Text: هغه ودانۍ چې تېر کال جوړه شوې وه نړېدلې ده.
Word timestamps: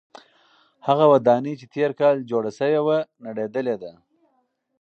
هغه 0.87 1.05
ودانۍ 1.13 1.53
چې 1.59 1.65
تېر 1.75 1.91
کال 1.99 2.15
جوړه 2.31 2.51
شوې 2.59 2.79
وه 2.87 2.97
نړېدلې 3.25 3.75
ده. 3.81 3.91